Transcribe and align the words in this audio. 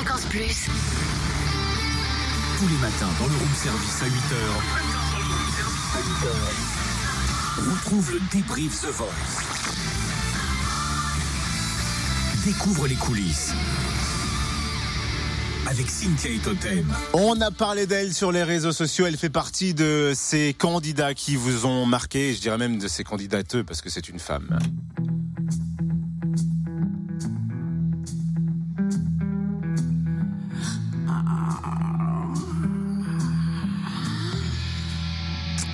Fréquence 0.00 0.24
Plus. 0.30 0.66
Tous 2.58 2.68
les 2.68 2.76
matins 2.80 3.10
dans 3.18 3.26
le 3.26 3.34
room 3.34 3.48
service 3.54 4.00
à 4.00 4.06
8h. 4.06 4.34
Retrouve 7.70 8.12
le 8.12 8.20
débrief 8.32 8.80
The 8.80 8.86
Voice. 8.86 9.08
Découvre 12.46 12.86
les 12.86 12.94
coulisses. 12.94 13.52
Avec 15.66 15.90
Cynthia 15.90 16.30
et 16.30 16.38
Totem. 16.38 16.90
On 17.12 17.38
a 17.42 17.50
parlé 17.50 17.86
d'elle 17.86 18.14
sur 18.14 18.32
les 18.32 18.42
réseaux 18.42 18.72
sociaux. 18.72 19.04
Elle 19.04 19.18
fait 19.18 19.28
partie 19.28 19.74
de 19.74 20.12
ces 20.14 20.54
candidats 20.54 21.12
qui 21.12 21.36
vous 21.36 21.66
ont 21.66 21.84
marqué. 21.84 22.32
Je 22.32 22.40
dirais 22.40 22.56
même 22.56 22.78
de 22.78 22.88
ces 22.88 23.04
candidateux 23.04 23.64
parce 23.64 23.82
que 23.82 23.90
c'est 23.90 24.08
une 24.08 24.18
femme. 24.18 24.58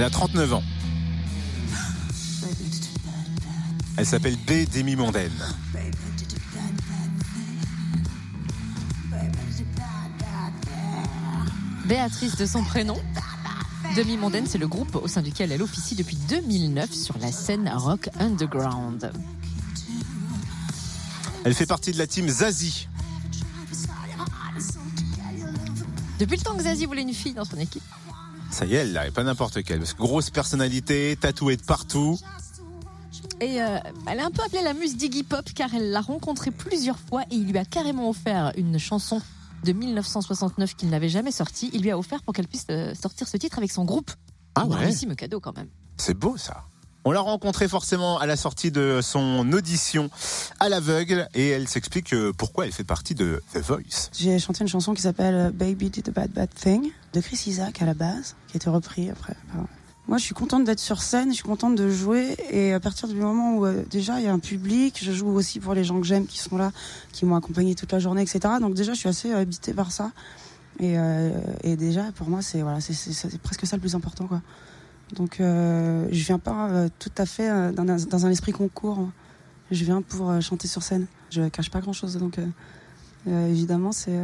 Elle 0.00 0.06
a 0.06 0.08
39 0.08 0.54
ans. 0.54 0.62
Elle 3.98 4.06
s'appelle 4.06 4.36
B. 4.46 4.66
Demi 4.74 4.96
Mondaine. 4.96 5.30
Béatrice 11.84 12.34
de 12.36 12.46
son 12.46 12.64
prénom. 12.64 12.96
Demi 13.94 14.16
Mondaine, 14.16 14.46
c'est 14.46 14.56
le 14.56 14.68
groupe 14.68 14.96
au 14.96 15.06
sein 15.06 15.20
duquel 15.20 15.52
elle 15.52 15.60
officie 15.60 15.96
depuis 15.96 16.16
2009 16.30 16.90
sur 16.94 17.18
la 17.18 17.30
scène 17.30 17.68
rock 17.68 18.08
underground. 18.18 19.12
Elle 21.44 21.52
fait 21.52 21.66
partie 21.66 21.92
de 21.92 21.98
la 21.98 22.06
team 22.06 22.26
Zazie. 22.26 22.88
Depuis 26.18 26.38
le 26.38 26.42
temps 26.42 26.56
que 26.56 26.62
Zazie 26.62 26.86
voulait 26.86 27.02
une 27.02 27.12
fille 27.12 27.34
dans 27.34 27.44
son 27.44 27.58
équipe. 27.58 27.82
Ça 28.50 28.66
y 28.66 28.74
est, 28.74 28.78
elle 28.78 28.92
là, 28.92 29.10
pas 29.10 29.22
n'importe 29.22 29.62
quelle. 29.62 29.78
Parce 29.78 29.94
que 29.94 29.98
grosse 29.98 30.30
personnalité, 30.30 31.16
tatouée 31.20 31.56
de 31.56 31.62
partout. 31.62 32.18
Et 33.40 33.62
euh, 33.62 33.78
elle 34.06 34.18
est 34.18 34.22
un 34.22 34.30
peu 34.30 34.42
appelée 34.42 34.62
la 34.62 34.74
muse 34.74 34.96
d'Iggy 34.96 35.22
Pop 35.22 35.44
car 35.54 35.74
elle 35.74 35.90
l'a 35.90 36.00
rencontré 36.00 36.50
plusieurs 36.50 36.98
fois 36.98 37.22
et 37.30 37.36
il 37.36 37.50
lui 37.50 37.58
a 37.58 37.64
carrément 37.64 38.10
offert 38.10 38.52
une 38.56 38.78
chanson 38.78 39.22
de 39.64 39.72
1969 39.72 40.74
qu'il 40.74 40.90
n'avait 40.90 41.08
jamais 41.08 41.32
sortie. 41.32 41.70
Il 41.72 41.82
lui 41.82 41.90
a 41.90 41.98
offert 41.98 42.22
pour 42.22 42.34
qu'elle 42.34 42.48
puisse 42.48 42.66
euh, 42.70 42.94
sortir 42.94 43.28
ce 43.28 43.36
titre 43.36 43.58
avec 43.58 43.70
son 43.70 43.84
groupe. 43.84 44.10
Ah 44.54 44.66
ouais. 44.66 44.76
Grandissime 44.76 45.14
cadeau 45.14 45.40
quand 45.40 45.56
même. 45.56 45.68
C'est 45.96 46.14
beau 46.14 46.36
ça. 46.36 46.64
On 47.04 47.12
l'a 47.12 47.20
rencontrée 47.20 47.66
forcément 47.66 48.18
à 48.18 48.26
la 48.26 48.36
sortie 48.36 48.70
de 48.70 49.00
son 49.02 49.50
audition 49.52 50.10
à 50.58 50.68
l'aveugle 50.68 51.28
et 51.34 51.48
elle 51.48 51.66
s'explique 51.66 52.12
euh, 52.12 52.32
pourquoi 52.36 52.66
elle 52.66 52.72
fait 52.72 52.84
partie 52.84 53.14
de 53.14 53.42
The 53.54 53.58
Voice. 53.58 54.10
J'ai 54.12 54.38
chanté 54.38 54.60
une 54.60 54.68
chanson 54.68 54.92
qui 54.92 55.00
s'appelle 55.00 55.34
euh, 55.34 55.50
Baby 55.50 55.88
Did 55.88 56.10
a 56.10 56.12
Bad 56.12 56.30
Bad 56.30 56.50
Thing 56.54 56.90
de 57.14 57.20
Chris 57.22 57.44
Isaac 57.46 57.80
à 57.80 57.86
la 57.86 57.94
base, 57.94 58.36
qui 58.48 58.54
a 58.54 58.58
été 58.58 58.68
repris 58.68 59.08
après. 59.08 59.34
Moi, 60.08 60.18
je 60.18 60.24
suis 60.24 60.34
contente 60.34 60.64
d'être 60.64 60.80
sur 60.80 61.00
scène, 61.00 61.30
je 61.30 61.36
suis 61.36 61.44
contente 61.44 61.74
de 61.74 61.88
jouer 61.88 62.36
et 62.50 62.74
à 62.74 62.80
partir 62.80 63.08
du 63.08 63.14
moment 63.14 63.56
où 63.56 63.64
euh, 63.64 63.82
déjà 63.90 64.18
il 64.18 64.26
y 64.26 64.28
a 64.28 64.32
un 64.32 64.38
public, 64.38 64.98
je 65.02 65.12
joue 65.12 65.28
aussi 65.28 65.58
pour 65.58 65.72
les 65.72 65.84
gens 65.84 65.98
que 66.00 66.06
j'aime 66.06 66.26
qui 66.26 66.38
sont 66.38 66.58
là, 66.58 66.70
qui 67.12 67.24
m'ont 67.24 67.36
accompagné 67.36 67.74
toute 67.76 67.92
la 67.92 67.98
journée, 67.98 68.20
etc. 68.20 68.40
Donc 68.60 68.74
déjà, 68.74 68.92
je 68.92 68.98
suis 68.98 69.08
assez 69.08 69.32
habitée 69.32 69.72
par 69.72 69.90
ça. 69.90 70.10
Et, 70.80 70.96
et 71.62 71.76
déjà, 71.76 72.10
pour 72.12 72.30
moi, 72.30 72.40
c'est 72.40 72.62
voilà, 72.62 72.80
c'est 72.80 73.38
presque 73.42 73.66
ça 73.66 73.76
le 73.76 73.80
plus 73.80 73.94
important, 73.94 74.26
quoi. 74.26 74.40
Donc, 75.14 75.40
euh, 75.40 76.06
je 76.10 76.24
viens 76.24 76.38
pas 76.38 76.68
euh, 76.68 76.88
tout 76.98 77.12
à 77.18 77.26
fait 77.26 77.50
euh, 77.50 77.72
dans, 77.72 77.88
un, 77.88 77.96
dans 77.96 78.26
un 78.26 78.30
esprit 78.30 78.52
concours. 78.52 79.08
Je 79.70 79.84
viens 79.84 80.02
pour 80.02 80.40
chanter 80.40 80.68
sur 80.68 80.82
scène. 80.82 81.06
Je 81.30 81.48
cache 81.48 81.70
pas 81.70 81.80
grand 81.80 81.92
chose, 81.92 82.16
donc 82.16 82.40
évidemment, 83.24 83.92
c'est 83.92 84.18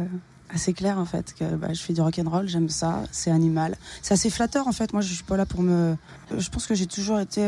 assez 0.49 0.73
clair 0.73 0.99
en 0.99 1.05
fait 1.05 1.33
que 1.33 1.55
bah, 1.55 1.71
je 1.71 1.81
fais 1.81 1.93
du 1.93 2.01
rock 2.01 2.19
and 2.19 2.29
roll, 2.29 2.49
j'aime 2.49 2.67
ça, 2.67 3.03
c'est 3.11 3.31
animal, 3.31 3.77
c'est 4.01 4.13
assez 4.13 4.29
flatteur 4.29 4.67
en 4.67 4.73
fait. 4.73 4.91
Moi, 4.91 5.01
je 5.01 5.13
suis 5.13 5.23
pas 5.23 5.37
là 5.37 5.45
pour 5.45 5.61
me. 5.61 5.95
Je 6.37 6.49
pense 6.49 6.67
que 6.67 6.75
j'ai 6.75 6.85
toujours 6.85 7.17
été 7.17 7.47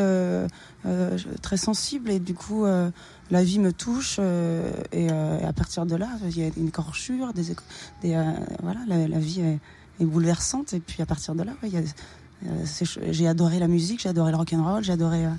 très 1.41 1.57
sensible 1.57 2.09
et 2.09 2.19
du 2.19 2.33
coup, 2.33 2.63
la 2.63 3.44
vie 3.44 3.59
me 3.59 3.73
touche 3.73 4.17
et, 4.94 5.09
à 5.09 5.51
partir 5.51 5.85
de 5.85 5.97
là, 5.97 6.07
il 6.23 6.39
y 6.39 6.44
a 6.44 6.50
une 6.56 6.69
écorchure, 6.69 7.33
des, 7.33 7.53
des 8.01 8.17
voilà, 8.63 8.79
la, 8.88 9.19
vie 9.19 9.41
est, 9.41 10.06
bouleversante 10.06 10.71
et 10.71 10.79
puis 10.79 11.01
à 11.01 11.06
partir 11.06 11.35
de 11.35 11.44
là, 11.44 11.51
il 11.63 11.73
y 11.73 11.77
a 11.77 11.81
j'ai 13.11 13.27
adoré 13.27 13.59
la 13.59 13.67
musique, 13.67 14.01
j'ai 14.01 14.09
adoré 14.09 14.31
le 14.31 14.38
rock 14.38 14.53
and 14.53 14.63
roll, 14.63 14.83
j'ai 14.83 14.94
adoré 14.94 15.25
euh, 15.25 15.29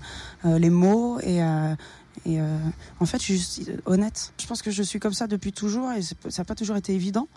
euh, 0.47 0.59
les 0.59 0.71
mots 0.71 1.19
et, 1.21 1.43
euh, 1.43 1.75
et 2.27 2.41
euh, 2.41 2.59
en 3.01 3.07
fait, 3.07 3.19
je 3.19 3.25
suis 3.25 3.39
juste 3.39 3.63
honnête. 3.87 4.33
Je 4.41 4.47
pense 4.47 4.63
que 4.63 4.71
je 4.71 4.83
suis 4.83 5.01
comme 5.01 5.15
ça 5.15 5.27
depuis 5.27 5.53
toujours 5.53 5.91
et 5.93 6.03
ça 6.03 6.15
n'a 6.39 6.45
pas 6.45 6.55
toujours 6.55 6.77
été 6.77 6.95
évident. 6.95 7.29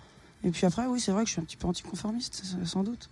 Et 0.43 0.51
puis 0.51 0.65
après, 0.65 0.85
oui, 0.87 0.99
c'est 0.99 1.11
vrai 1.11 1.23
que 1.23 1.27
je 1.29 1.33
suis 1.33 1.41
un 1.41 1.45
petit 1.45 1.55
peu 1.57 1.67
anticonformiste, 1.67 2.43
sans 2.65 2.83
doute. 2.83 3.09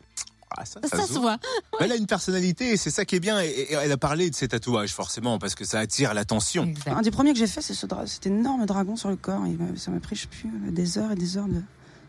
Ah, 0.57 0.65
ça, 0.65 0.81
Ça, 0.83 1.07
se 1.07 1.13
voit. 1.17 1.37
Elle 1.79 1.93
a 1.93 1.95
une 1.95 2.07
personnalité 2.07 2.71
et 2.71 2.77
c'est 2.77 2.89
ça 2.89 3.05
qui 3.05 3.15
est 3.15 3.21
bien. 3.21 3.39
Et, 3.41 3.47
et 3.47 3.73
elle 3.73 3.91
a 3.93 3.95
parlé 3.97 4.29
de 4.29 4.35
ses 4.35 4.49
tatouages 4.49 4.93
forcément 4.93 5.39
parce 5.39 5.55
que 5.55 5.63
ça 5.63 5.79
attire 5.79 6.13
l'attention. 6.13 6.65
Exact. 6.65 6.91
Un 6.91 7.01
des 7.01 7.09
premiers 7.11 7.31
que 7.31 7.39
j'ai 7.39 7.47
fait, 7.47 7.61
c'est 7.61 7.73
ce 7.73 7.85
dra- 7.85 8.05
cet 8.05 8.27
énorme 8.27 8.65
dragon 8.65 8.97
sur 8.97 9.07
le 9.09 9.15
corps. 9.15 9.41
Ça 9.77 9.91
m'a 9.91 10.01
pris, 10.01 10.17
je 10.17 10.23
sais 10.23 10.27
plus, 10.27 10.49
des 10.73 10.97
heures 10.97 11.13
et 11.13 11.15
des 11.15 11.37
heures 11.37 11.47
de, 11.47 11.53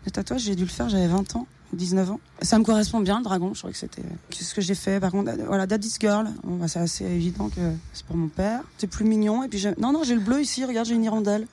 de 0.04 0.10
tatouage. 0.10 0.41
J'ai 0.41 0.56
dû 0.56 0.64
le 0.64 0.69
faire, 0.70 0.88
j'avais 0.88 1.06
20 1.06 1.36
ans, 1.36 1.47
19 1.77 2.10
ans. 2.10 2.21
Ça 2.43 2.59
me 2.59 2.65
correspond 2.65 3.00
bien, 3.00 3.19
le 3.19 3.25
dragon. 3.25 3.55
Je 3.55 3.60
trouvais 3.60 3.72
que 3.72 3.78
c'était 3.78 4.03
ce 4.31 4.55
que 4.55 4.60
j'ai 4.60 4.75
fait. 4.75 5.00
Par 5.00 5.10
contre, 5.10 5.31
euh, 5.31 5.44
voilà, 5.47 5.66
Daddy's 5.66 5.99
Girl, 6.00 6.28
bah, 6.44 6.69
c'est 6.69 6.78
assez 6.78 7.05
évident 7.05 7.49
que 7.49 7.60
c'est 7.93 8.05
pour 8.05 8.16
mon 8.16 8.28
père. 8.28 8.62
C'est 8.78 8.87
plus 8.87 9.05
mignon. 9.05 9.43
Et 9.43 9.49
puis, 9.49 9.65
non, 9.78 9.93
non, 9.93 10.03
j'ai 10.05 10.15
le 10.15 10.21
bleu 10.21 10.41
ici. 10.41 10.65
Regarde, 10.65 10.87
j'ai 10.87 10.94
une 10.94 11.05
hirondelle. 11.05 11.47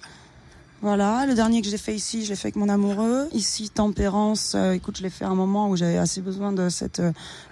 Voilà, 0.82 1.26
le 1.26 1.36
dernier 1.36 1.62
que 1.62 1.68
j'ai 1.68 1.78
fait 1.78 1.94
ici, 1.94 2.24
je 2.24 2.30
l'ai 2.30 2.36
fait 2.38 2.48
avec 2.48 2.56
mon 2.56 2.70
amoureux. 2.70 3.28
Ici, 3.34 3.70
tempérance, 3.70 4.54
euh, 4.56 4.72
écoute, 4.72 4.98
je 4.98 5.04
l'ai 5.04 5.10
fait 5.10 5.26
à 5.26 5.30
un 5.30 5.36
moment 5.36 5.70
où 5.70 5.76
j'avais 5.76 5.98
assez 5.98 6.22
besoin 6.22 6.54
de 6.54 6.70
cette, 6.70 7.02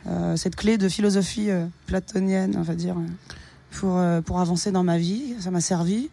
euh, 0.07 0.37
cette 0.37 0.55
clé 0.55 0.77
de 0.77 0.87
philosophie 0.87 1.49
platonienne, 1.87 2.55
on 2.57 2.61
va 2.61 2.75
dire, 2.75 2.95
pour, 3.71 3.99
pour 4.25 4.39
avancer 4.39 4.71
dans 4.71 4.83
ma 4.83 4.97
vie. 4.97 5.35
Ça 5.39 5.51
m'a 5.51 5.61
servi. 5.61 6.09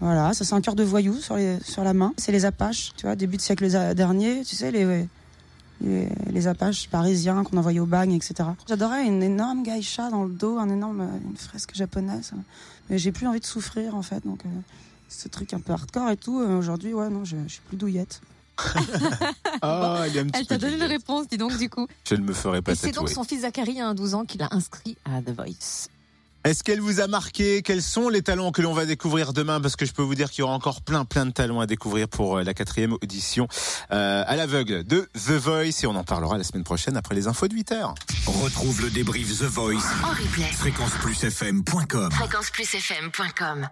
Voilà, 0.00 0.34
ça 0.34 0.44
c'est 0.44 0.54
un 0.54 0.60
cœur 0.60 0.74
de 0.74 0.82
voyou 0.82 1.14
sur, 1.18 1.38
sur 1.64 1.82
la 1.82 1.94
main. 1.94 2.12
C'est 2.18 2.32
les 2.32 2.44
Apaches, 2.44 2.92
tu 2.94 3.06
vois, 3.06 3.16
début 3.16 3.38
de 3.38 3.42
siècle 3.42 3.66
dernier, 3.94 4.42
tu 4.44 4.54
sais, 4.54 4.70
les, 4.70 5.08
les, 5.80 6.08
les 6.30 6.46
Apaches 6.46 6.88
parisiens 6.88 7.44
qu'on 7.44 7.56
envoyait 7.56 7.80
au 7.80 7.86
bagne, 7.86 8.12
etc. 8.12 8.48
J'adorais 8.68 9.06
une 9.06 9.22
énorme 9.22 9.62
geisha 9.62 10.10
dans 10.10 10.24
le 10.24 10.32
dos, 10.32 10.58
un 10.58 10.68
énorme, 10.68 11.08
une 11.28 11.36
fresque 11.36 11.74
japonaise. 11.74 12.32
Mais 12.90 12.98
j'ai 12.98 13.12
plus 13.12 13.26
envie 13.26 13.40
de 13.40 13.46
souffrir, 13.46 13.94
en 13.94 14.02
fait, 14.02 14.24
donc... 14.26 14.44
euh, 14.44 14.48
ce 15.08 15.28
truc 15.28 15.54
un 15.54 15.60
peu 15.60 15.72
hardcore 15.72 16.10
et 16.10 16.16
tout, 16.16 16.40
euh, 16.40 16.58
aujourd'hui, 16.58 16.92
ouais, 16.92 17.08
non, 17.08 17.24
je, 17.24 17.36
je 17.46 17.52
suis 17.52 17.60
plus 17.68 17.76
douillette. 17.76 18.20
Il 18.64 18.68
y 19.62 19.62
a 19.62 20.22
un 20.22 20.26
petit 20.26 20.30
Elle 20.34 20.40
peu 20.40 20.44
t'a 20.46 20.58
donné 20.58 20.76
la 20.76 20.86
réponse, 20.86 21.28
dis 21.28 21.36
donc, 21.36 21.56
du 21.56 21.68
coup. 21.68 21.86
Je 22.08 22.14
ne 22.14 22.22
me 22.22 22.32
ferai 22.32 22.62
pas 22.62 22.72
Et 22.72 22.74
c'est 22.74 22.92
donc 22.92 23.08
son 23.08 23.24
fils 23.24 23.42
Zachary, 23.42 23.80
à 23.80 23.94
12 23.94 24.14
ans, 24.14 24.24
qui 24.24 24.38
l'a 24.38 24.48
inscrit 24.50 24.96
à 25.04 25.22
The 25.22 25.30
Voice. 25.30 25.88
Est-ce 26.44 26.62
qu'elle 26.62 26.82
vous 26.82 27.00
a 27.00 27.06
marqué? 27.06 27.62
Quels 27.62 27.80
sont 27.80 28.10
les 28.10 28.20
talents 28.20 28.52
que 28.52 28.60
l'on 28.60 28.74
va 28.74 28.84
découvrir 28.84 29.32
demain? 29.32 29.62
Parce 29.62 29.76
que 29.76 29.86
je 29.86 29.92
peux 29.92 30.02
vous 30.02 30.14
dire 30.14 30.30
qu'il 30.30 30.40
y 30.40 30.42
aura 30.42 30.52
encore 30.52 30.82
plein 30.82 31.06
plein 31.06 31.24
de 31.24 31.30
talents 31.30 31.60
à 31.60 31.66
découvrir 31.66 32.06
pour 32.06 32.36
euh, 32.36 32.42
la 32.42 32.52
quatrième 32.52 32.92
audition 32.92 33.48
euh, 33.92 34.22
à 34.26 34.36
l'aveugle 34.36 34.84
de 34.84 35.08
The 35.14 35.30
Voice 35.30 35.82
et 35.82 35.86
on 35.86 35.96
en 35.96 36.04
parlera 36.04 36.36
la 36.36 36.44
semaine 36.44 36.62
prochaine 36.64 36.98
après 36.98 37.14
les 37.14 37.28
infos 37.28 37.48
de 37.48 37.54
8 37.54 37.72
heures. 37.72 37.94
Retrouve 38.26 38.82
le 38.82 38.90
débrief 38.90 39.38
The 39.38 39.44
Voice. 39.44 39.86
En 40.02 40.10
replay. 40.10 40.52
Fréquenceplusfm.com 40.52 42.10
Fréquenceplusfm.com. 42.10 43.68